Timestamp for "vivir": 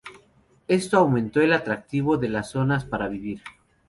3.07-3.43